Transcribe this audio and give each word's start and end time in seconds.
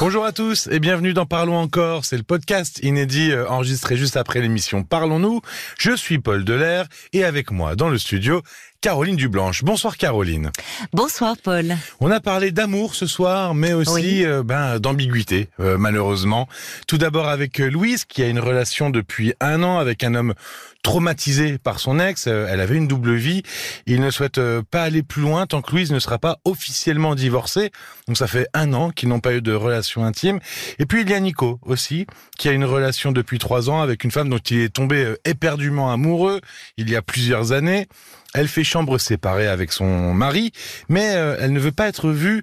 Bonjour 0.00 0.24
à 0.24 0.32
tous 0.32 0.66
et 0.70 0.78
bienvenue 0.80 1.12
dans 1.12 1.26
Parlons 1.26 1.56
encore. 1.56 2.06
C'est 2.06 2.16
le 2.16 2.22
podcast 2.22 2.78
inédit 2.82 3.32
euh, 3.32 3.46
enregistré 3.48 3.96
juste 3.96 4.16
après 4.16 4.40
l'émission 4.40 4.82
Parlons-nous. 4.82 5.42
Je 5.78 5.94
suis 5.94 6.18
Paul 6.18 6.44
Delair 6.44 6.86
et 7.12 7.24
avec 7.24 7.50
moi 7.50 7.76
dans 7.76 7.90
le 7.90 7.98
studio, 7.98 8.42
Caroline 8.82 9.14
Dublanche. 9.14 9.62
Bonsoir 9.62 9.96
Caroline. 9.96 10.50
Bonsoir 10.92 11.36
Paul. 11.40 11.76
On 12.00 12.10
a 12.10 12.18
parlé 12.18 12.50
d'amour 12.50 12.96
ce 12.96 13.06
soir, 13.06 13.54
mais 13.54 13.74
aussi 13.74 13.92
Oui. 13.92 14.24
euh, 14.24 14.42
ben, 14.42 14.80
d'ambiguïté, 14.80 15.48
euh, 15.60 15.78
malheureusement. 15.78 16.48
Tout 16.88 16.98
d'abord 16.98 17.28
avec 17.28 17.60
euh, 17.60 17.70
Louise, 17.70 18.04
qui 18.04 18.24
a 18.24 18.26
une 18.28 18.40
relation 18.40 18.90
depuis 18.90 19.34
un 19.40 19.62
an 19.62 19.78
avec 19.78 20.02
un 20.02 20.16
homme 20.16 20.34
traumatisé 20.82 21.58
par 21.58 21.78
son 21.78 22.00
ex. 22.00 22.26
Euh, 22.26 22.48
Elle 22.50 22.60
avait 22.60 22.74
une 22.76 22.88
double 22.88 23.14
vie. 23.14 23.44
Il 23.86 24.00
ne 24.00 24.10
souhaite 24.10 24.40
pas 24.62 24.82
aller 24.82 25.04
plus 25.04 25.22
loin 25.22 25.46
tant 25.46 25.62
que 25.62 25.70
Louise 25.70 25.92
ne 25.92 26.00
sera 26.00 26.18
pas 26.18 26.38
officiellement 26.44 27.14
divorcée. 27.14 27.70
Donc 28.08 28.16
ça 28.16 28.26
fait 28.26 28.48
un 28.52 28.72
an 28.72 28.90
qu'ils 28.90 29.08
n'ont 29.10 29.20
pas 29.20 29.34
eu 29.34 29.42
de 29.42 29.52
relation 29.52 30.04
intime. 30.04 30.40
Et 30.80 30.86
puis 30.86 31.02
il 31.02 31.08
y 31.08 31.14
a 31.14 31.20
Nico 31.20 31.60
aussi, 31.64 32.08
qui 32.36 32.48
a 32.48 32.52
une 32.52 32.64
relation 32.64 33.12
depuis 33.12 33.38
trois 33.38 33.70
ans 33.70 33.80
avec 33.80 34.02
une 34.02 34.10
femme 34.10 34.28
dont 34.28 34.38
il 34.38 34.58
est 34.58 34.70
tombé 34.74 35.14
éperdument 35.24 35.92
amoureux 35.92 36.40
il 36.76 36.90
y 36.90 36.96
a 36.96 37.02
plusieurs 37.02 37.52
années. 37.52 37.86
Elle 38.34 38.48
fait 38.48 38.64
chambre 38.64 38.98
séparée 38.98 39.46
avec 39.48 39.72
son 39.72 40.14
mari, 40.14 40.52
mais 40.88 41.14
euh, 41.14 41.36
elle 41.40 41.52
ne 41.52 41.60
veut 41.60 41.72
pas 41.72 41.88
être 41.88 42.10
vue 42.10 42.42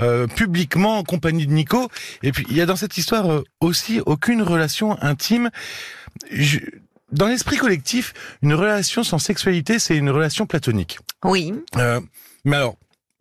euh, 0.00 0.26
publiquement 0.26 0.98
en 0.98 1.02
compagnie 1.04 1.46
de 1.46 1.52
Nico. 1.52 1.88
Et 2.22 2.32
puis 2.32 2.46
il 2.50 2.56
y 2.56 2.60
a 2.60 2.66
dans 2.66 2.76
cette 2.76 2.96
histoire 2.98 3.30
euh, 3.32 3.44
aussi 3.60 4.00
aucune 4.06 4.42
relation 4.42 5.00
intime. 5.02 5.50
Je- 6.30 6.60
Dans 7.12 7.26
l'esprit 7.28 7.56
collectif, 7.56 8.12
une 8.42 8.54
relation 8.54 9.04
sans 9.04 9.18
sexualité, 9.18 9.78
c'est 9.78 9.96
une 9.96 10.10
relation 10.10 10.44
platonique. 10.46 10.98
Oui. 11.24 11.54
Euh, 11.76 12.00
mais 12.44 12.56
alors, 12.56 12.76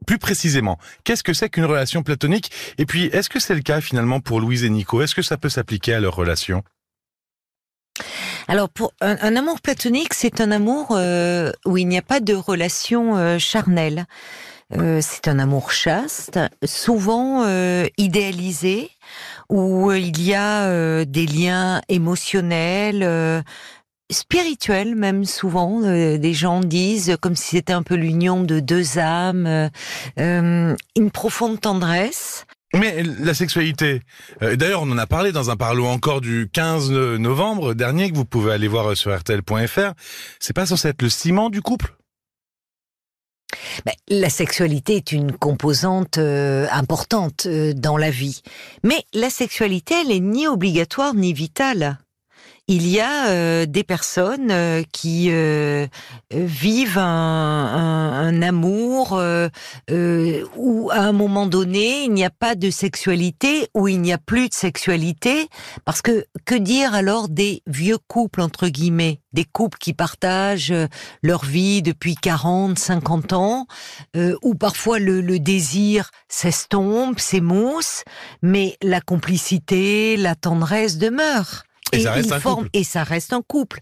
plus 0.08 0.18
précisément, 0.18 0.78
qu'est-ce 1.04 1.24
que 1.24 1.34
c'est 1.34 1.50
qu'une 1.50 1.66
relation 1.66 2.02
platonique? 2.04 2.52
Et 2.78 2.86
puis, 2.86 3.06
est-ce 3.06 3.30
que 3.30 3.40
c'est 3.40 3.56
le 3.56 3.62
cas 3.62 3.82
finalement 3.82 4.20
pour 4.22 4.40
Louise 4.42 4.64
et 4.64 4.70
Nico? 4.70 5.02
Est-ce 5.02 5.16
que 5.16 5.22
ça 5.22 5.38
peut 5.38 5.50
s'appliquer 5.50 5.94
à 5.94 6.00
leur 6.00 6.16
relation? 6.16 6.64
Alors 8.48 8.70
pour 8.70 8.94
un, 9.02 9.18
un 9.22 9.36
amour 9.36 9.60
platonique, 9.60 10.14
c'est 10.14 10.40
un 10.40 10.52
amour 10.52 10.90
euh, 10.92 11.52
où 11.66 11.78
il 11.78 11.88
n'y 11.88 11.98
a 11.98 12.04
pas 12.04 12.20
de 12.20 12.34
relation 12.34 13.18
euh, 13.18 13.40
charnelle. 13.40 14.06
Euh, 14.78 15.00
c'est 15.02 15.28
un 15.28 15.38
amour 15.40 15.72
chaste, 15.72 16.40
souvent 16.64 17.44
euh, 17.46 17.88
idéalisé, 17.98 18.90
où 19.50 19.92
euh, 19.92 20.00
il 20.00 20.22
y 20.24 20.34
a 20.34 20.64
euh, 20.64 21.06
des 21.06 21.28
liens 21.28 21.82
émotionnels, 21.88 23.44
spirituels 24.12 24.96
même 24.96 25.26
souvent. 25.26 25.82
Euh, 25.84 26.18
des 26.18 26.34
gens 26.34 26.62
disent 26.62 27.18
comme 27.22 27.36
si 27.36 27.56
c'était 27.58 27.74
un 27.74 27.84
peu 27.84 27.96
l'union 27.96 28.44
de 28.44 28.60
deux 28.60 28.98
âmes, 28.98 29.70
euh, 30.20 30.76
une 30.96 31.12
profonde 31.12 31.62
tendresse. 31.62 32.46
Mais 32.76 33.04
la 33.04 33.34
sexualité, 33.34 34.02
euh, 34.42 34.56
d'ailleurs 34.56 34.82
on 34.82 34.92
en 34.92 34.98
a 34.98 35.08
parlé 35.08 35.32
dans 35.32 35.50
un 35.50 35.56
parlo 35.56 35.86
encore 35.86 36.22
du 36.22 36.50
15 36.52 36.92
novembre 36.92 37.74
dernier 37.74 38.12
que 38.12 38.16
vous 38.16 38.26
pouvez 38.26 38.52
aller 38.52 38.68
voir 38.68 38.96
sur 38.98 39.16
rtl.fr, 39.16 39.94
c'est 40.40 40.54
pas 40.54 40.66
censé 40.66 40.90
être 40.90 41.02
le 41.02 41.10
ciment 41.10 41.50
du 41.50 41.62
couple? 41.62 41.96
Ben, 43.86 43.94
la 44.08 44.30
sexualité 44.30 44.96
est 44.96 45.12
une 45.12 45.32
composante 45.32 46.18
euh, 46.18 46.68
importante 46.72 47.46
euh, 47.46 47.74
dans 47.74 47.98
la 47.98 48.10
vie. 48.10 48.42
Mais 48.84 49.04
la 49.14 49.30
sexualité, 49.30 49.96
elle 50.02 50.12
est 50.12 50.20
ni 50.20 50.48
obligatoire 50.48 51.14
ni 51.14 51.34
vitale. 51.34 51.98
Il 52.68 52.88
y 52.88 53.00
a 53.00 53.28
euh, 53.30 53.68
des 53.68 53.84
personnes 53.84 54.50
euh, 54.50 54.82
qui 54.92 55.28
euh, 55.30 55.86
vivent 56.32 56.98
un, 56.98 57.04
un- 57.06 58.12
un 58.28 58.42
amour 58.42 59.14
euh, 59.14 59.50
euh, 59.92 60.44
où 60.56 60.90
à 60.92 61.02
un 61.02 61.12
moment 61.12 61.46
donné 61.46 62.06
il 62.06 62.12
n'y 62.14 62.26
a 62.26 62.32
pas 62.32 62.56
de 62.56 62.72
sexualité, 62.72 63.68
où 63.76 63.88
il 63.88 64.02
n'y 64.02 64.12
a 64.12 64.18
plus 64.18 64.50
de 64.50 64.54
sexualité, 64.56 65.48
parce 65.86 66.02
que 66.02 66.26
que 66.46 66.56
dire 66.56 66.96
alors 66.96 67.30
des 67.30 67.62
vieux 67.68 68.00
couples 68.08 68.42
entre 68.42 68.68
guillemets, 68.68 69.20
des 69.32 69.46
couples 69.46 69.78
qui 69.78 69.94
partagent 69.94 70.72
euh, 70.72 70.88
leur 71.22 71.46
vie 71.46 71.84
depuis 71.84 72.16
40, 72.16 72.80
50 72.80 73.34
ans, 73.34 73.68
où 74.42 74.56
parfois 74.56 74.98
le, 74.98 75.22
le 75.22 75.38
désir 75.38 76.10
s'estompe, 76.30 77.20
s'émousse, 77.20 78.04
mais 78.42 78.76
la 78.82 79.02
complicité, 79.02 80.18
la 80.18 80.34
tendresse 80.34 80.98
demeure. 80.98 81.65
Et 81.92 82.00
ça 82.02 82.12
reste 82.14 82.30
ils 82.30 82.34
un 82.34 82.40
couple. 82.42 82.70
Et 82.74 82.84
ça 82.84 83.04
reste 83.04 83.34
un 83.34 83.42
couple. 83.42 83.80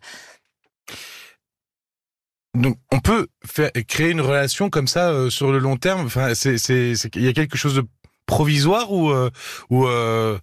Donc 2.55 2.77
on 2.91 2.99
peut 2.99 3.27
faire, 3.45 3.71
créer 3.87 4.11
une 4.11 4.21
relation 4.21 4.69
comme 4.69 4.87
ça 4.87 5.09
euh, 5.09 5.29
sur 5.29 5.51
le 5.51 5.57
long 5.59 5.77
terme? 5.77 6.05
Enfin, 6.05 6.35
c'est, 6.35 6.57
c'est, 6.57 6.95
c'est- 6.95 7.15
il 7.15 7.23
y 7.23 7.27
a 7.27 7.33
quelque 7.33 7.57
chose 7.57 7.73
de 7.75 7.83
provisoire 8.27 8.91
ou 8.91 9.09
euh, 9.09 9.31
ou 9.71 9.87
euh, 9.87 10.37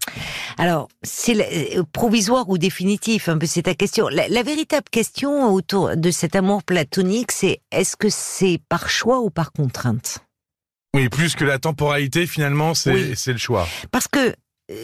Alors, 0.58 0.88
c'est 1.02 1.76
euh, 1.78 1.84
provisoire 1.92 2.48
ou 2.48 2.58
définitif, 2.58 3.28
un 3.28 3.38
peu 3.38 3.46
c'est 3.46 3.62
ta 3.62 3.74
question. 3.74 4.08
La, 4.08 4.28
la 4.28 4.42
véritable 4.42 4.88
question 4.90 5.52
autour 5.52 5.96
de 5.96 6.10
cet 6.10 6.34
amour 6.34 6.64
platonique, 6.64 7.30
c'est 7.30 7.60
est-ce 7.70 7.96
que 7.96 8.08
c'est 8.08 8.60
par 8.68 8.90
choix 8.90 9.20
ou 9.20 9.30
par 9.30 9.52
contrainte? 9.52 10.18
Oui 10.94 11.08
plus 11.08 11.36
que 11.36 11.44
la 11.44 11.60
temporalité 11.60 12.26
finalement 12.26 12.74
c'est 12.74 12.92
Oui. 12.92 13.12
c'est 13.14 13.32
le 13.32 13.38
choix. 13.38 13.68
Parce 13.92 14.08
que 14.08 14.34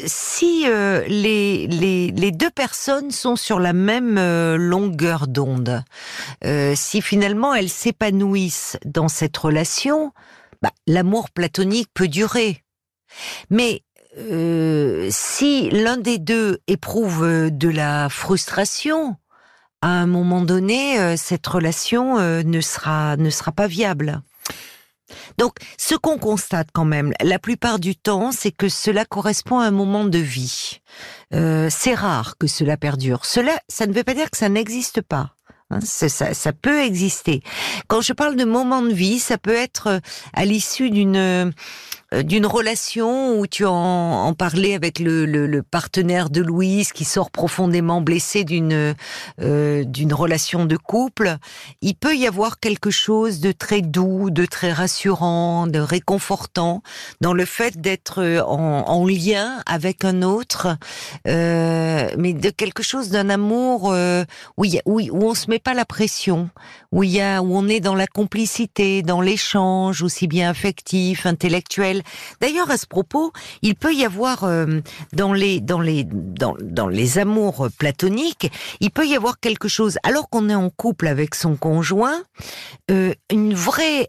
si 0.07 0.65
euh, 0.67 1.05
les, 1.07 1.67
les, 1.67 2.11
les 2.11 2.31
deux 2.33 2.51
personnes 2.51 3.11
sont 3.11 3.37
sur 3.37 3.61
la 3.61 3.73
même 3.73 4.19
euh, 4.19 4.57
longueur 4.57 5.27
d'onde, 5.27 5.85
euh, 6.45 6.75
si 6.75 7.01
finalement 7.01 7.55
elles 7.55 7.69
s'épanouissent 7.69 8.79
dans 8.85 9.09
cette 9.09 9.37
relation, 9.37 10.13
bah, 10.63 10.73
l'amour 10.87 11.31
platonique 11.31 11.89
peut 11.95 12.09
durer. 12.09 12.63
Mais 13.51 13.83
euh, 14.19 15.09
si 15.11 15.71
l'un 15.71 15.99
des 15.99 16.19
deux 16.19 16.59
éprouve 16.67 17.25
euh, 17.25 17.51
de 17.51 17.69
la 17.69 18.09
frustration, 18.09 19.17
à 19.83 19.89
un 19.89 20.07
moment 20.07 20.41
donné, 20.41 20.99
euh, 20.99 21.17
cette 21.17 21.47
relation 21.47 22.19
ne 22.19 22.61
sera 22.61 23.17
ne 23.17 23.31
sera 23.31 23.53
pas 23.53 23.67
viable. 23.67 24.23
Donc, 25.39 25.55
ce 25.79 25.95
qu'on 25.95 26.19
constate 26.19 26.69
quand 26.73 26.85
même, 26.85 27.13
la 27.23 27.39
plupart 27.39 27.79
du 27.79 27.97
temps, 27.97 28.33
c'est 28.33 28.53
que 28.53 28.69
cela 28.69 29.05
correspond 29.05 29.59
à 29.59 29.67
un 29.67 29.71
moment 29.71 30.05
de 30.05 30.19
vie. 30.19 30.81
Euh, 31.35 31.69
c'est 31.71 31.95
rare 31.95 32.37
que 32.39 32.47
cela 32.47 32.77
perdure. 32.77 33.25
Cela, 33.25 33.59
ça 33.69 33.87
ne 33.87 33.93
veut 33.93 34.05
pas 34.05 34.15
dire 34.15 34.31
que 34.31 34.39
ça 34.39 34.49
n'existe 34.49 35.03
pas. 35.03 35.33
Hein, 35.71 35.81
ça, 35.83 36.09
ça 36.09 36.53
peut 36.53 36.81
exister. 36.83 37.43
Quand 37.89 38.01
je 38.01 38.13
parle 38.13 38.37
de 38.37 38.45
moment 38.45 38.83
de 38.83 38.93
vie, 38.93 39.19
ça 39.19 39.37
peut 39.37 39.55
être 39.55 39.89
euh, 39.89 39.99
à 40.33 40.45
l'issue 40.45 40.91
d'une 40.91 41.53
d'une 42.23 42.47
relation 42.47 43.39
où 43.39 43.47
tu 43.47 43.65
en, 43.65 43.73
en 43.73 44.35
parlais 44.35 44.75
avec 44.75 44.99
le, 44.99 45.27
le, 45.27 45.47
le 45.47 45.63
partenaire 45.63 46.31
de 46.31 46.41
Louise 46.41 46.93
qui 46.93 47.05
sort 47.05 47.31
profondément 47.31 48.01
blessé 48.01 48.45
d'une 48.45 48.95
euh, 49.41 49.85
d'une 49.85 50.13
relation 50.15 50.65
de 50.67 50.77
couple. 50.77 51.37
Il 51.81 51.95
peut 51.95 52.17
y 52.17 52.27
avoir 52.27 52.61
quelque 52.61 52.91
chose 52.91 53.41
de 53.41 53.53
très 53.53 53.81
doux, 53.83 54.31
de 54.31 54.47
très 54.47 54.73
rassurant, 54.73 55.67
de 55.67 55.79
réconfortant 55.79 56.83
dans 57.21 57.33
le 57.33 57.45
fait 57.45 57.81
d'être 57.81 58.23
euh, 58.23 58.43
en, 58.43 58.85
en 58.89 59.07
lien 59.07 59.63
avec 59.67 60.05
un 60.05 60.23
autre, 60.23 60.77
euh, 61.27 62.09
mais 62.19 62.33
de 62.33 62.51
quelque 62.51 62.83
chose 62.83 63.11
d'un 63.11 63.31
amour 63.31 63.93
euh, 63.93 64.25
où, 64.57 64.65
y 64.65 64.79
a- 64.79 64.83
où, 64.87 65.01
où 65.01 65.25
on 65.25 65.35
se 65.35 65.51
met 65.51 65.59
pas 65.59 65.75
la 65.75 65.85
pression, 65.85 66.51
où 66.93 67.03
il 67.03 67.11
y 67.11 67.21
a, 67.21 67.43
où 67.43 67.57
on 67.57 67.69
est 67.69 67.81
dans 67.81 67.95
la 67.95 68.07
complicité, 68.07 69.03
dans 69.03 69.21
l'échange, 69.21 70.03
aussi 70.03 70.27
bien 70.27 70.51
affectif, 70.51 71.27
intellectuel. 71.27 72.03
D'ailleurs, 72.41 72.71
à 72.71 72.77
ce 72.77 72.87
propos, 72.87 73.33
il 73.63 73.75
peut 73.75 73.95
y 73.95 74.05
avoir 74.05 74.45
euh, 74.45 74.81
dans 75.13 75.33
les 75.33 75.61
dans 75.61 75.81
les 75.81 76.05
dans, 76.05 76.55
dans 76.61 76.89
les 76.89 77.19
amours 77.19 77.69
platoniques, 77.79 78.51
il 78.81 78.91
peut 78.91 79.07
y 79.07 79.15
avoir 79.17 79.39
quelque 79.41 79.69
chose 79.69 79.99
alors 80.03 80.29
qu'on 80.29 80.49
est 80.49 80.55
en 80.55 80.71
couple 80.71 81.07
avec 81.07 81.35
son 81.35 81.57
conjoint, 81.57 82.23
euh, 82.91 83.13
une 83.33 83.55
vraie 83.55 84.09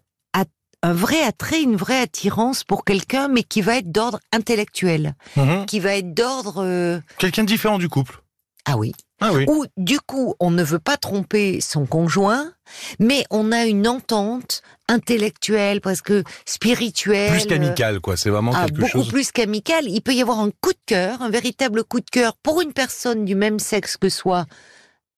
un 0.84 0.94
vrai 0.94 1.24
attrait, 1.24 1.64
une 1.64 1.76
vraie 1.76 2.00
attirance 2.00 2.64
pour 2.64 2.86
quelqu'un, 2.86 3.30
mais 3.30 3.42
qui 3.42 3.62
va 3.62 3.78
être 3.78 3.92
d'ordre 3.92 4.20
intellectuel, 4.32 5.16
Mhm. 5.36 5.66
qui 5.66 5.80
va 5.80 5.96
être 5.96 6.14
d'ordre 6.14 6.64
euh, 6.64 7.00
Quelqu'un 7.18 7.42
de 7.44 7.48
différent 7.48 7.80
du 7.80 7.90
couple. 7.90 8.22
ah 8.66 8.78
oui, 8.78 8.94
Ah 9.20 9.32
oui. 9.34 9.46
où 9.48 9.66
du 9.78 10.00
coup 10.00 10.36
on 10.40 10.52
ne 10.52 10.64
veut 10.64 10.78
pas 10.80 10.96
tromper 10.98 11.60
son 11.62 11.86
conjoint, 11.88 12.52
mais 13.00 13.24
on 13.32 13.52
a 13.52 13.66
une 13.66 13.88
entente 13.88 14.62
intellectuelle, 14.88 15.82
presque 15.82 16.14
spirituelle. 16.46 17.32
Plus 17.32 17.46
qu'amical 17.48 18.00
quoi. 18.00 18.18
C'est 18.18 18.30
vraiment 18.30 18.52
Ah, 18.56 18.66
quelque 18.66 18.76
beaucoup 18.82 18.90
chose. 19.04 19.08
plus 19.10 19.32
qu'amical. 19.32 19.86
Il 19.88 20.02
peut 20.02 20.14
y 20.14 20.22
avoir 20.22 20.40
un 20.40 20.52
coup 20.62 20.72
de 20.74 20.80
cœur, 20.86 21.22
un 21.22 21.30
véritable 21.30 21.84
coup 21.84 22.00
de 22.00 22.10
cœur 22.10 22.36
pour 22.44 22.62
une 22.62 22.74
personne 22.74 23.26
du 23.26 23.36
même 23.36 23.60
sexe 23.60 23.98
que 23.98 24.10
soi, 24.10 24.46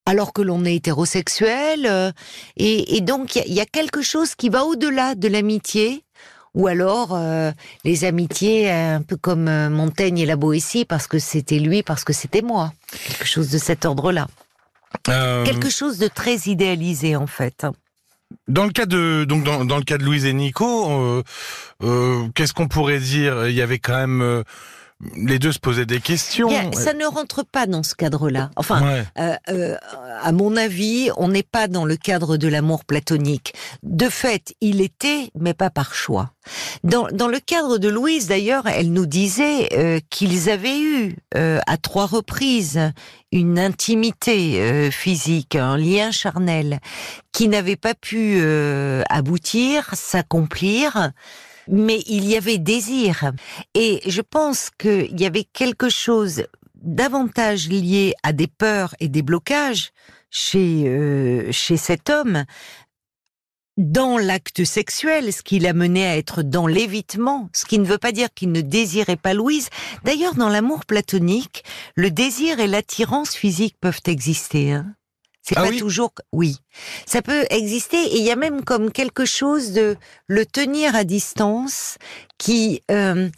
alors 0.06 0.34
que 0.34 0.42
l'on 0.42 0.64
est 0.66 0.76
hétérosexuel. 0.76 1.86
euh, 1.86 2.12
et, 2.58 2.96
et 2.98 3.02
donc, 3.02 3.36
il 3.36 3.40
y 3.40 3.42
a- 3.42 3.48
il 3.48 3.54
y, 3.54 3.62
a 3.62 3.66
quelque 3.66 4.02
chose 4.02 4.36
qui 4.36 4.50
va 4.50 4.66
au-delà 4.66 5.16
de 5.16 5.28
l'amitié. 5.28 6.04
Ou 6.56 6.68
alors 6.68 7.16
euh, 7.16 7.52
les 7.84 8.06
amitiés, 8.06 8.72
euh, 8.72 8.98
un 8.98 9.02
peu 9.02 9.18
comme 9.18 9.48
euh, 9.48 9.70
Montaigne 9.70 10.18
et 10.20 10.26
la 10.26 10.36
Boétie, 10.36 10.86
parce 10.86 11.08
que 11.08 11.20
c'était 11.20 11.60
lui, 11.60 11.84
parce 11.84 12.04
que 12.04 12.14
c'était 12.14 12.42
moi. 12.42 12.74
Quelque 13.08 13.28
chose 13.28 13.50
de 13.50 13.58
cet 13.58 13.86
ordre-là. 13.86 14.28
Euh, 15.08 15.46
Quelque 15.46 15.70
chose 15.70 16.00
de 16.00 16.08
très 16.08 16.36
idéalisé, 16.48 17.16
en 17.16 17.28
fait. 17.28 17.66
Dans 18.48 18.66
le 18.66 18.72
cas 18.72 18.86
de 18.86 19.26
donc 19.28 19.44
dans, 19.44 19.66
dans 19.66 19.78
le 19.78 19.84
cas 19.84 19.98
de 19.98 20.04
Louise 20.04 20.26
et 20.26 20.34
Nico, 20.34 21.24
euh, 21.84 22.28
qu'est-ce 22.36 22.54
qu'on 22.54 22.68
pourrait 22.68 23.00
dire? 23.00 23.48
Il 23.48 23.56
y 23.56 23.62
avait 23.62 23.80
quand 23.80 23.98
même 23.98 24.44
les 25.16 25.40
deux 25.40 25.54
se 25.54 25.60
posaient 25.60 25.86
des 25.86 26.02
questions. 26.02 26.50
ça 26.74 26.94
ne 26.94 27.06
rentre 27.06 27.46
pas 27.46 27.68
dans 27.68 27.84
ce 27.84 27.96
cadre-là. 27.96 28.52
Enfin, 28.58 29.06
euh, 29.18 29.36
euh, 29.50 29.78
à 30.22 30.32
mon 30.34 30.58
avis, 30.58 31.10
on 31.16 31.30
n'est 31.30 31.44
pas 31.44 31.68
dans 31.68 31.86
le 31.86 31.96
cadre 31.96 32.36
de 32.36 32.50
l'amour 32.50 32.84
platonique. 32.84 33.54
De 33.82 34.10
fait, 34.10 34.54
il 34.60 34.82
était, 34.82 35.32
mais 35.40 35.54
pas 35.54 35.70
par 35.70 35.94
choix. 35.94 36.32
Dans, 36.84 37.08
dans 37.14 37.30
le 37.30 37.40
cadre 37.40 37.78
de 37.78 37.88
Louise, 37.88 38.28
d'ailleurs, 38.28 38.68
elle 38.68 38.92
nous 38.92 39.06
disait 39.06 39.70
euh, 39.74 40.00
qu'ils 40.10 40.50
avaient 40.50 40.80
eu 40.82 41.16
à 41.36 41.78
trois 41.78 42.06
reprises 42.06 42.92
une 43.32 43.60
intimité 43.60 44.90
physique, 44.92 45.56
un 45.56 45.78
lien 45.78 46.12
charnel, 46.12 46.80
qui 47.32 47.48
n'avait 47.48 47.76
pas 47.76 47.94
pu 47.94 48.42
aboutir, 49.10 49.90
s'accomplir 49.94 51.12
mais 51.70 52.02
il 52.08 52.26
y 52.26 52.36
avait 52.36 52.58
désir. 52.58 53.32
Et 53.74 54.02
je 54.06 54.22
pense 54.22 54.70
qu'il 54.78 55.20
y 55.20 55.26
avait 55.26 55.46
quelque 55.46 55.90
chose 55.90 56.46
davantage 56.76 57.70
lié 57.70 58.14
à 58.24 58.34
des 58.34 58.48
peurs 58.48 58.96
et 59.00 59.08
des 59.08 59.22
blocages 59.22 59.92
chez, 60.30 60.88
euh, 60.88 61.52
chez 61.52 61.78
cet 61.78 62.10
homme 62.10 62.46
dans 63.78 64.18
l'acte 64.18 64.66
sexuel, 64.66 65.32
ce 65.32 65.42
qui 65.42 65.58
l'a 65.58 65.72
mené 65.72 66.06
à 66.06 66.18
être 66.18 66.44
dans 66.44 66.68
l'évitement, 66.68 67.50
ce 67.54 67.66
qui 67.66 67.80
ne 67.80 67.86
veut 67.86 67.98
pas 67.98 68.12
dire 68.12 68.28
qu'il 68.34 68.52
ne 68.52 68.60
désirait 68.60 69.16
pas 69.16 69.34
Louise. 69.34 69.70
D'ailleurs, 70.04 70.36
dans 70.36 70.50
l'amour 70.50 70.86
platonique, 70.86 71.64
le 71.96 72.12
désir 72.12 72.60
et 72.60 72.68
l'attirance 72.68 73.34
physique 73.36 73.78
peuvent 73.80 74.02
exister. 74.06 74.74
Hein. 74.74 74.94
C'est 75.42 75.58
ah 75.58 75.64
pas 75.64 75.72
toujours. 75.72 76.12
Oui, 76.32 76.58
ça 77.06 77.22
peut 77.22 77.46
exister 77.50 77.98
et 77.98 78.18
il 78.18 78.24
y 78.24 78.32
a 78.32 78.36
même 78.36 78.64
comme 78.64 78.92
quelque 78.92 79.26
chose 79.26 79.72
de 79.72 79.96
le 80.28 80.46
tenir 80.46 80.96
à 80.96 81.04
distance 81.04 81.98
qui 82.38 82.84
euh, 82.92 83.30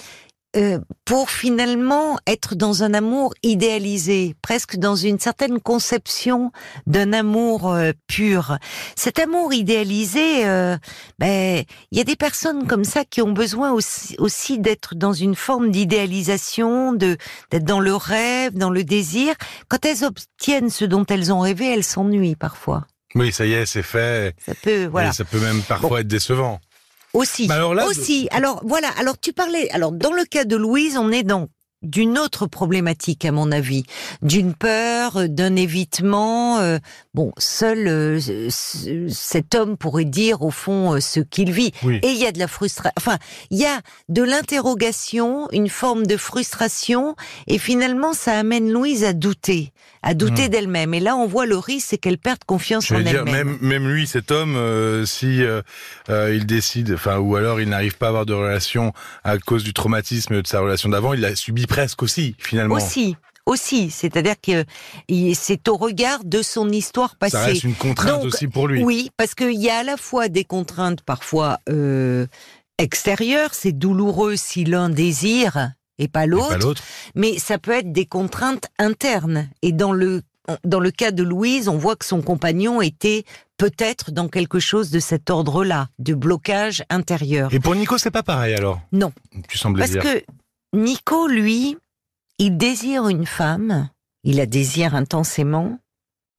euh, 0.57 0.79
pour 1.05 1.29
finalement 1.29 2.17
être 2.27 2.55
dans 2.55 2.83
un 2.83 2.93
amour 2.93 3.33
idéalisé, 3.41 4.35
presque 4.41 4.75
dans 4.75 4.97
une 4.97 5.17
certaine 5.17 5.61
conception 5.61 6.51
d'un 6.87 7.13
amour 7.13 7.71
euh, 7.71 7.91
pur. 8.07 8.57
Cet 8.97 9.19
amour 9.19 9.53
idéalisé, 9.53 10.45
euh, 10.45 10.77
ben 11.19 11.63
il 11.91 11.97
y 11.97 12.01
a 12.01 12.03
des 12.03 12.17
personnes 12.17 12.67
comme 12.67 12.83
ça 12.83 13.05
qui 13.05 13.21
ont 13.21 13.31
besoin 13.31 13.71
aussi, 13.71 14.15
aussi 14.19 14.59
d'être 14.59 14.93
dans 14.95 15.13
une 15.13 15.35
forme 15.35 15.71
d'idéalisation, 15.71 16.91
de 16.91 17.15
d'être 17.49 17.65
dans 17.65 17.79
le 17.79 17.95
rêve, 17.95 18.53
dans 18.53 18.71
le 18.71 18.83
désir. 18.83 19.35
Quand 19.69 19.85
elles 19.85 20.03
obtiennent 20.03 20.69
ce 20.69 20.83
dont 20.83 21.05
elles 21.05 21.31
ont 21.31 21.39
rêvé, 21.39 21.73
elles 21.73 21.85
s'ennuient 21.85 22.35
parfois. 22.35 22.87
Oui, 23.15 23.31
ça 23.31 23.45
y 23.45 23.53
est, 23.53 23.65
c'est 23.65 23.83
fait. 23.83 24.35
Ça 24.45 24.53
peut, 24.61 24.85
voilà. 24.85 25.13
ça 25.13 25.23
peut 25.23 25.39
même 25.39 25.61
parfois 25.61 26.01
être 26.01 26.07
décevant. 26.07 26.59
Aussi. 27.13 27.47
alors 27.51 27.75
aussi. 27.87 28.27
Alors 28.31 28.61
voilà. 28.65 28.89
Alors 28.97 29.19
tu 29.19 29.33
parlais. 29.33 29.69
Alors 29.71 29.91
dans 29.91 30.13
le 30.13 30.23
cas 30.25 30.45
de 30.45 30.55
Louise, 30.55 30.97
on 30.97 31.11
est 31.11 31.23
dans 31.23 31.47
d'une 31.81 32.19
autre 32.19 32.45
problématique 32.45 33.25
à 33.25 33.31
mon 33.31 33.51
avis, 33.51 33.83
d'une 34.21 34.53
peur, 34.53 35.27
d'un 35.27 35.55
évitement. 35.55 36.59
Euh, 36.59 36.77
bon, 37.13 37.31
seul 37.37 37.87
euh, 37.87 38.19
cet 39.09 39.55
homme 39.55 39.77
pourrait 39.77 40.05
dire 40.05 40.41
au 40.41 40.51
fond 40.51 40.93
euh, 40.93 40.99
ce 40.99 41.19
qu'il 41.19 41.51
vit. 41.51 41.71
Et 41.85 42.09
il 42.09 42.17
y 42.17 42.25
a 42.25 42.31
de 42.31 42.39
la 42.39 42.47
frustration. 42.47 42.93
Enfin, 42.97 43.17
il 43.49 43.59
y 43.59 43.65
a 43.65 43.81
de 44.09 44.23
l'interrogation, 44.23 45.49
une 45.51 45.69
forme 45.69 46.05
de 46.05 46.17
frustration, 46.17 47.15
et 47.47 47.57
finalement, 47.57 48.13
ça 48.13 48.37
amène 48.37 48.71
Louise 48.71 49.03
à 49.03 49.13
douter 49.13 49.71
à 50.03 50.13
douter 50.13 50.47
hmm. 50.47 50.51
d'elle-même. 50.51 50.93
Et 50.93 50.99
là, 50.99 51.15
on 51.15 51.27
voit 51.27 51.45
le 51.45 51.57
risque, 51.57 51.87
c'est 51.91 51.97
qu'elle 51.97 52.17
perde 52.17 52.43
confiance 52.45 52.91
en 52.91 52.95
elle-même. 52.95 53.25
Même, 53.25 53.57
même 53.61 53.87
lui, 53.89 54.07
cet 54.07 54.31
homme, 54.31 54.55
euh, 54.55 55.05
si 55.05 55.43
euh, 55.43 55.61
euh, 56.09 56.33
il 56.35 56.45
décide, 56.45 56.93
enfin, 56.93 57.17
ou 57.17 57.35
alors 57.35 57.61
il 57.61 57.69
n'arrive 57.69 57.97
pas 57.97 58.07
à 58.07 58.09
avoir 58.09 58.25
de 58.25 58.33
relation 58.33 58.93
à 59.23 59.37
cause 59.37 59.63
du 59.63 59.73
traumatisme 59.73 60.41
de 60.41 60.47
sa 60.47 60.59
relation 60.59 60.89
d'avant, 60.89 61.13
il 61.13 61.21
l'a 61.21 61.35
subi 61.35 61.67
presque 61.67 62.01
aussi, 62.03 62.35
finalement. 62.39 62.75
Aussi 62.75 63.15
aussi, 63.45 63.89
c'est-à-dire 63.89 64.35
que 64.41 64.65
c'est 65.33 65.67
au 65.67 65.77
regard 65.77 66.23
de 66.23 66.41
son 66.41 66.69
histoire 66.69 67.15
passée. 67.15 67.37
Ça 67.37 67.45
reste 67.45 67.63
une 67.63 67.75
contrainte 67.75 68.23
aussi 68.25 68.47
pour 68.47 68.67
lui. 68.67 68.83
Oui, 68.83 69.11
parce 69.17 69.35
qu'il 69.35 69.59
y 69.59 69.69
a 69.69 69.77
à 69.77 69.83
la 69.83 69.97
fois 69.97 70.29
des 70.29 70.43
contraintes 70.43 71.01
parfois 71.01 71.59
euh, 71.69 72.27
extérieures, 72.77 73.53
c'est 73.53 73.71
douloureux 73.71 74.35
si 74.35 74.63
l'un 74.63 74.89
désire 74.89 75.71
et 75.97 76.07
pas 76.07 76.25
l'autre. 76.25 76.73
Mais 77.15 77.37
ça 77.37 77.57
peut 77.57 77.71
être 77.71 77.91
des 77.91 78.05
contraintes 78.05 78.67
internes. 78.79 79.49
Et 79.61 79.71
dans 79.71 79.93
le 79.93 80.21
dans 80.63 80.79
le 80.79 80.91
cas 80.91 81.11
de 81.11 81.23
Louise, 81.23 81.67
on 81.67 81.77
voit 81.77 81.95
que 81.95 82.05
son 82.05 82.21
compagnon 82.21 82.81
était 82.81 83.23
peut-être 83.57 84.11
dans 84.11 84.27
quelque 84.27 84.59
chose 84.59 84.89
de 84.89 84.99
cet 84.99 85.29
ordre-là, 85.29 85.89
de 85.99 86.13
blocage 86.13 86.83
intérieur. 86.89 87.53
Et 87.53 87.59
pour 87.59 87.75
Nico, 87.75 87.97
c'est 87.97 88.11
pas 88.11 88.23
pareil 88.23 88.55
alors? 88.55 88.81
Non. 88.91 89.11
Tu 89.47 89.57
sembles 89.57 89.79
Parce 89.79 89.95
que 89.95 90.23
Nico, 90.73 91.27
lui, 91.27 91.77
il 92.41 92.57
désire 92.57 93.07
une 93.07 93.27
femme, 93.27 93.91
il 94.23 94.37
la 94.37 94.47
désire 94.47 94.95
intensément, 94.95 95.77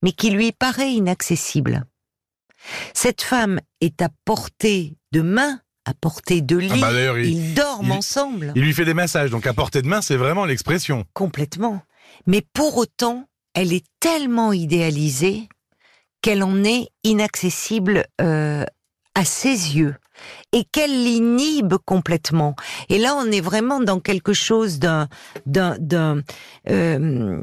mais 0.03 0.11
qui 0.11 0.31
lui 0.31 0.51
paraît 0.51 0.91
inaccessible. 0.91 1.85
Cette 2.93 3.23
femme 3.23 3.61
est 3.81 4.03
à 4.03 4.09
portée 4.25 4.97
de 5.13 5.21
main 5.21 5.61
à 5.85 5.95
portée 5.95 6.41
de 6.41 6.59
ah 6.59 6.75
lit. 6.75 6.81
Bah, 6.81 7.21
ils 7.21 7.55
dorment 7.55 7.93
ensemble. 7.93 8.53
Il 8.57 8.63
lui 8.63 8.73
fait 8.73 8.85
des 8.85 8.95
massages, 8.95 9.31
donc 9.31 9.47
à 9.47 9.55
portée 9.55 9.81
de 9.81 9.87
main, 9.87 10.03
c'est 10.03 10.17
vraiment 10.17 10.45
l'expression. 10.45 11.05
Complètement. 11.13 11.83
Mais 12.27 12.43
pour 12.53 12.79
autant, 12.79 13.29
elle 13.55 13.73
est 13.73 13.87
tellement 14.01 14.53
idéalisée 14.53 15.49
qu'elle 16.21 16.43
en 16.43 16.65
est 16.65 16.89
inaccessible 17.05 18.07
euh, 18.21 18.65
à 19.15 19.25
ses 19.25 19.77
yeux 19.77 19.95
et 20.53 20.65
qu'elle 20.65 21.05
l'inhibe 21.05 21.75
complètement. 21.85 22.55
Et 22.89 22.99
là, 22.99 23.15
on 23.17 23.31
est 23.31 23.41
vraiment 23.41 23.81
dans 23.81 24.01
quelque 24.01 24.33
chose 24.33 24.79
d'un 24.79 25.09
euh, 26.69 27.41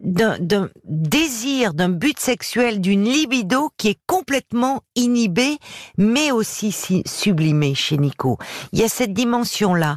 d'un 0.00 0.68
désir, 0.84 1.74
d'un 1.74 1.88
but 1.88 2.18
sexuel, 2.18 2.80
d'une 2.80 3.04
libido 3.04 3.70
qui 3.76 3.88
est 3.88 3.98
complètement 4.06 4.82
inhibée, 4.96 5.58
mais 5.96 6.30
aussi 6.30 6.72
sublimée 7.06 7.74
chez 7.74 7.96
Nico. 7.96 8.38
Il 8.72 8.80
y 8.80 8.82
a 8.82 8.88
cette 8.88 9.12
dimension-là. 9.12 9.96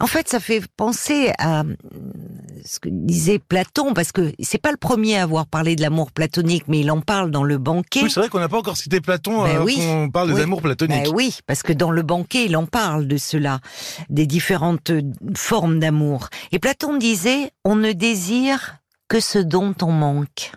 En 0.00 0.06
fait, 0.06 0.28
ça 0.28 0.38
fait 0.38 0.62
penser 0.76 1.32
à 1.38 1.60
euh, 1.60 1.74
ce 2.64 2.78
que 2.78 2.88
disait 2.88 3.38
Platon, 3.38 3.94
parce 3.94 4.12
que 4.12 4.32
c'est 4.40 4.60
pas 4.60 4.70
le 4.70 4.76
premier 4.76 5.18
à 5.18 5.22
avoir 5.22 5.46
parlé 5.46 5.76
de 5.76 5.82
l'amour 5.82 6.12
platonique, 6.12 6.64
mais 6.68 6.80
il 6.80 6.90
en 6.90 7.00
parle 7.00 7.30
dans 7.30 7.44
le 7.44 7.58
banquet. 7.58 8.02
Oui, 8.02 8.10
c'est 8.10 8.20
vrai 8.20 8.28
qu'on 8.28 8.40
n'a 8.40 8.48
pas 8.48 8.58
encore 8.58 8.76
cité 8.76 9.00
Platon 9.00 9.42
ben 9.44 9.62
oui, 9.62 9.78
on 9.80 10.10
parle 10.10 10.32
de 10.32 10.38
l'amour 10.38 10.62
platonique. 10.62 11.04
Ben 11.04 11.12
oui, 11.14 11.38
parce 11.46 11.62
que 11.62 11.72
dans 11.72 11.90
le 11.90 12.02
banquet, 12.02 12.44
il 12.46 12.56
en 12.56 12.66
parle 12.66 13.06
de 13.06 13.16
cela, 13.16 13.60
des 14.08 14.26
différentes 14.26 14.92
formes 15.36 15.78
d'amour. 15.78 16.28
Et 16.52 16.58
Platon 16.58 16.96
disait, 16.96 17.50
on 17.64 17.76
ne 17.76 17.92
désire 17.92 18.77
que 19.08 19.20
ce 19.20 19.38
dont 19.38 19.74
on 19.82 19.92
manque. 19.92 20.52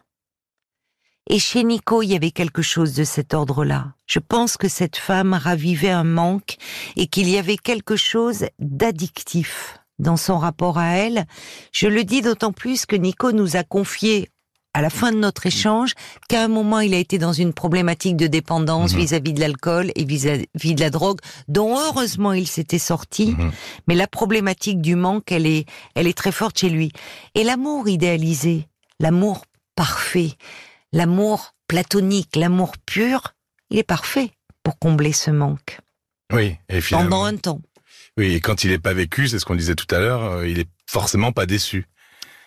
Et 1.30 1.40
chez 1.40 1.64
Nico, 1.64 2.02
il 2.02 2.12
y 2.12 2.16
avait 2.16 2.32
quelque 2.32 2.62
chose 2.62 2.94
de 2.94 3.06
cet 3.06 3.34
ordre-là. 3.34 3.94
Je 4.06 4.20
pense 4.20 4.58
que 4.58 4.68
cette 4.68 4.98
femme 4.98 5.34
ravivait 5.34 5.92
un 5.92 6.04
manque 6.04 6.58
et 6.98 7.08
qu'il 7.08 7.30
y 7.30 7.38
avait 7.38 7.58
quelque 7.58 7.96
chose 7.96 8.48
d'addictif 8.60 9.78
dans 10.00 10.18
son 10.18 10.38
rapport 10.38 10.78
à 10.78 10.98
elle. 10.98 11.26
Je 11.72 11.88
le 11.88 12.04
dis 12.04 12.22
d'autant 12.22 12.52
plus 12.52 12.86
que 12.86 12.96
Nico 12.96 13.32
nous 13.32 13.56
a 13.56 13.64
confié 13.64 14.30
à 14.74 14.82
la 14.82 14.90
fin 14.90 15.12
de 15.12 15.18
notre 15.18 15.46
échange 15.46 15.94
qu'à 16.30 16.44
un 16.44 16.48
moment 16.48 16.80
il 16.80 16.94
a 16.94 16.98
été 16.98 17.18
dans 17.18 17.34
une 17.34 17.54
problématique 17.54 18.16
de 18.16 18.28
dépendance 18.28 18.94
mhm. 18.94 19.00
vis-à-vis 19.00 19.34
de 19.34 19.40
l'alcool 19.40 19.92
et 19.96 20.06
vis-à-vis 20.06 20.76
de 20.76 20.80
la 20.80 20.90
drogue, 20.90 21.20
dont 21.48 21.78
heureusement 21.78 22.34
il 22.34 22.48
s'était 22.48 22.80
sorti. 22.80 23.36
Mhm. 23.38 23.52
Mais 23.88 23.96
la 23.96 24.08
problématique 24.08 24.82
du 24.82 24.96
manque, 24.96 25.32
elle 25.32 25.46
est, 25.46 25.66
elle 25.96 26.08
est 26.08 26.18
très 26.18 26.32
forte 26.32 26.60
chez 26.60 26.70
lui. 26.70 26.92
Et 27.36 27.44
l'amour 27.44 27.90
idéalisé, 27.90 28.68
l'amour 29.00 29.46
parfait, 29.76 30.32
l'amour 30.94 31.54
platonique, 31.68 32.36
l'amour 32.36 32.74
pur, 32.86 33.34
il 33.70 33.78
est 33.78 33.84
parfait 33.84 34.32
pour 34.64 34.78
combler 34.78 35.14
ce 35.14 35.32
manque. 35.32 35.80
Oui, 36.34 36.56
et 36.70 36.82
finalement. 36.82 37.10
Pendant 37.10 37.24
un 37.26 37.36
temps. 37.36 37.62
Oui, 38.18 38.34
et 38.34 38.40
quand 38.40 38.64
il 38.64 38.72
n'est 38.72 38.80
pas 38.80 38.94
vécu, 38.94 39.28
c'est 39.28 39.40
ce 39.40 39.46
qu'on 39.46 39.56
disait 39.56 39.76
tout 39.76 39.94
à 39.94 40.00
l'heure, 40.00 40.24
euh, 40.24 40.48
il 40.48 40.60
est 40.60 40.70
forcément 40.86 41.32
pas 41.32 41.46
déçu. 41.46 41.88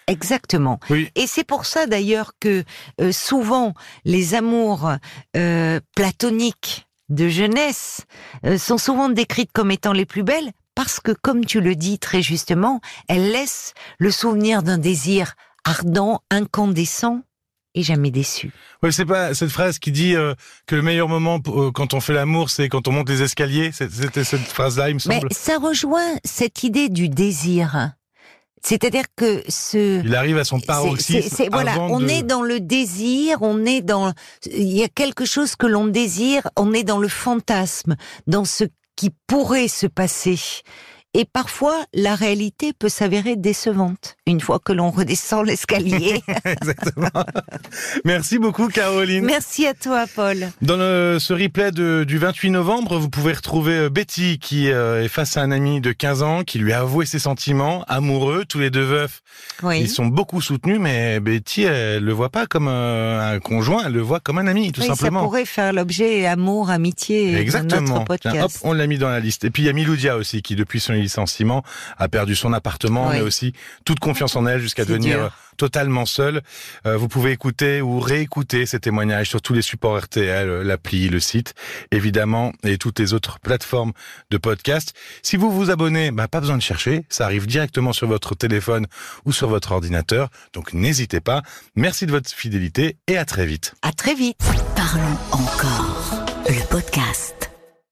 Exactement. 0.06 0.78
Et 1.14 1.26
c'est 1.26 1.44
pour 1.44 1.66
ça 1.66 1.87
d'ailleurs 1.87 2.32
que 2.40 2.64
euh, 3.00 3.12
souvent 3.12 3.75
les 4.04 4.34
amours 4.34 4.92
euh, 5.37 5.80
platoniques 5.96 6.87
de 7.08 7.28
jeunesse 7.28 8.02
euh, 8.44 8.58
sont 8.58 8.78
souvent 8.78 9.08
décrites 9.08 9.52
comme 9.52 9.70
étant 9.70 9.92
les 9.92 10.06
plus 10.06 10.23
belles 10.23 10.50
parce 10.75 11.00
que, 11.00 11.12
comme 11.12 11.44
tu 11.44 11.61
le 11.61 11.76
dis 11.76 11.99
très 11.99 12.20
justement, 12.20 12.80
elles 13.08 13.30
laissent 13.30 13.75
le 13.99 14.11
souvenir 14.11 14.62
d'un 14.62 14.78
désir 14.78 15.34
ardent, 15.64 16.20
incandescent 16.30 17.23
et 17.76 17.82
jamais 17.82 18.11
déçu. 18.11 18.50
Oui, 18.82 18.92
c'est 18.92 19.04
pas 19.04 19.34
cette 19.34 19.50
phrase 19.50 19.78
qui 19.78 19.92
dit 19.92 20.14
que 20.66 20.75
le 20.75 20.82
meilleur 20.82 21.08
moment 21.08 21.40
quand 21.40 21.94
on 21.94 22.00
fait 22.00 22.12
l'amour, 22.12 22.50
c'est 22.50 22.68
quand 22.68 22.87
on 22.88 22.92
monte 22.92 23.08
les 23.08 23.23
escaliers. 23.23 23.70
C'était 23.73 24.25
cette 24.25 24.42
phrase-là, 24.42 24.90
il 24.90 24.94
me 24.94 24.99
semble. 24.99 25.26
Mais 25.28 25.34
ça 25.34 25.58
rejoint 25.58 26.14
cette 26.25 26.62
idée 26.62 26.88
du 26.88 27.08
désir. 27.08 27.94
C'est-à-dire 28.64 29.04
que 29.14 29.42
ce. 29.47 30.02
Il 30.02 30.14
arrive 30.14 30.38
à 30.38 30.44
son 30.44 30.59
paroxysme. 30.59 31.44
voilà, 31.52 31.78
on 31.80 32.09
est 32.09 32.23
dans 32.23 32.40
le 32.40 32.61
désir, 32.61 33.38
on 33.42 33.66
est 33.66 33.83
dans. 33.83 34.12
Il 34.47 34.73
y 34.73 34.83
a 34.83 34.88
quelque 34.88 35.26
chose 35.26 35.54
que 35.54 35.66
l'on 35.66 35.87
désire, 35.87 36.49
on 36.56 36.73
est 36.73 36.83
dans 36.83 36.99
le 36.99 37.09
fantasme, 37.09 37.97
dans 38.26 38.47
ce 38.47 38.64
qui 38.97 39.11
pourrait 39.26 39.68
se 39.68 39.87
passer. 39.87 40.38
Et 41.16 41.25
parfois, 41.25 41.85
la 41.94 42.16
réalité 42.16 42.73
peut 42.76 42.88
s'avérer 42.88 43.37
décevante 43.37 44.16
une 44.26 44.40
fois 44.40 44.59
que 44.59 44.73
l'on 44.73 44.90
redescend 44.90 45.47
l'escalier. 45.47 46.21
Exactement. 46.44 47.09
Merci 48.04 48.38
beaucoup, 48.38 48.66
Caroline. 48.66 49.25
Merci 49.25 49.64
à 49.66 49.75
toi, 49.75 50.06
Paul. 50.12 50.49
Dans 50.61 50.76
le, 50.76 51.18
ce 51.21 51.33
replay 51.33 51.71
de, 51.71 52.02
du 52.02 52.18
28 52.18 52.50
novembre, 52.50 52.99
vous 52.99 53.09
pouvez 53.09 53.33
retrouver 53.33 53.75
euh, 53.75 53.90
Betty 53.90 54.40
qui 54.40 54.73
euh, 54.73 55.04
est 55.04 55.09
face 55.09 55.37
à 55.37 55.42
un 55.42 55.52
ami 55.52 55.80
de 55.80 55.92
15 55.92 56.23
ans 56.25 56.42
qui 56.42 56.59
lui 56.59 56.73
a 56.73 56.80
avoué 56.80 57.06
ses 57.06 57.21
sentiments, 57.21 57.85
amoureux, 57.87 58.44
tous 58.49 58.59
les 58.59 58.71
deux 58.71 58.83
veufs. 58.83 59.23
Oui. 59.62 59.80
Ils 59.83 59.88
sont 59.88 60.06
beaucoup 60.06 60.40
soutenus, 60.40 60.80
mais 60.80 61.21
Betty, 61.21 61.62
elle 61.62 62.02
le 62.02 62.12
voit 62.12 62.30
pas 62.30 62.47
comme 62.47 62.66
un, 62.66 63.35
un 63.35 63.38
conjoint, 63.38 63.85
elle 63.87 63.92
le 63.92 64.00
voit 64.00 64.18
comme 64.18 64.38
un 64.38 64.49
ami, 64.49 64.73
tout 64.73 64.80
Oui, 64.80 64.88
simplement. 64.88 65.21
Ça 65.21 65.26
pourrait 65.26 65.44
faire 65.44 65.73
l'objet 65.73 66.26
amour, 66.26 66.71
amitié 66.71 67.37
Exactement. 67.37 67.83
notre 67.83 68.04
podcast. 68.04 68.35
Tiens, 68.35 68.44
hop, 68.47 68.52
on 68.64 68.73
l'a 68.73 68.88
mis 68.88 68.99
dans 68.99 69.11
la 69.11 69.21
liste. 69.21 69.44
Et 69.44 69.50
puis 69.50 69.62
il 69.62 69.66
y 69.66 69.68
a 69.68 69.73
Miloudia 69.73 70.16
aussi 70.16 70.42
qui, 70.42 70.56
depuis 70.56 70.80
son 70.80 71.03
licenciement, 71.04 71.62
a 71.99 72.08
perdu 72.08 72.34
son 72.34 72.52
appartement, 72.52 73.08
Oui. 73.08 73.16
mais 73.16 73.20
aussi 73.23 73.52
toute 73.84 74.00
confiance 74.00 74.34
en 74.37 74.46
elle 74.46 74.61
jusqu'à 74.61 74.84
devenir 74.84 75.16
dur. 75.18 75.25
euh, 75.26 75.28
totalement 75.56 76.04
seule. 76.04 76.42
Euh, 76.87 76.96
vous 76.96 77.06
pouvez 77.06 77.30
écouter 77.30 77.80
ou 77.80 78.00
réécouter 78.00 78.66
ces 78.66 78.80
témoignages 78.80 79.28
sur 79.28 79.40
tous 79.40 79.52
les 79.54 79.62
supports 79.62 79.96
RTL, 79.99 80.49
euh, 80.49 80.64
l'appli, 80.64 81.08
le 81.08 81.20
site, 81.20 81.54
évidemment, 81.92 82.52
et 82.64 82.76
toutes 82.78 82.99
les 82.99 83.14
autres 83.14 83.38
plateformes 83.38 83.92
de 84.30 84.37
podcast. 84.38 84.94
Si 85.23 85.37
vous 85.37 85.52
vous 85.52 85.70
abonnez, 85.70 86.11
bah, 86.11 86.26
pas 86.26 86.40
besoin 86.40 86.56
de 86.56 86.62
chercher, 86.62 87.04
ça 87.08 87.25
arrive 87.26 87.46
directement 87.46 87.92
sur 87.92 88.08
votre 88.08 88.34
téléphone 88.34 88.87
ou 89.25 89.32
sur 89.32 89.49
votre 89.49 89.70
ordinateur. 89.73 90.28
Donc 90.54 90.73
n'hésitez 90.73 91.20
pas. 91.20 91.42
Merci 91.76 92.06
de 92.06 92.11
votre 92.11 92.30
fidélité 92.30 92.96
et 93.06 93.16
à 93.16 93.25
très 93.25 93.46
vite. 93.46 93.75
À 93.82 93.92
très 93.92 94.14
vite. 94.14 94.40
Parlons 94.75 95.16
encore. 95.30 96.25
Le 96.49 96.66
podcast. 96.68 97.53